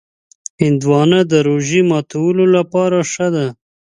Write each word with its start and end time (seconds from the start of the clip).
هندوانه 0.63 1.19
د 1.31 1.33
روژې 1.47 1.81
ماتولو 1.91 2.43
لپاره 2.55 2.97
ښه 3.11 3.27
ده. 3.35 3.47